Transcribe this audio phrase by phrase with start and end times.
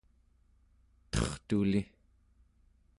[1.11, 1.81] tertuli